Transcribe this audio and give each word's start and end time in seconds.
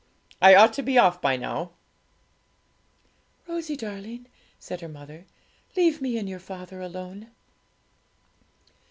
I 0.41 0.55
ought 0.55 0.73
to 0.73 0.81
be 0.81 0.97
off 0.97 1.21
by 1.21 1.35
now.' 1.37 1.73
'Rosalie 3.47 3.77
darling,' 3.77 4.25
said 4.57 4.81
her 4.81 4.89
mother, 4.89 5.27
'leave 5.77 6.01
me 6.01 6.17
and 6.17 6.27
your 6.27 6.39
father 6.39 6.81
alone.' 6.81 7.27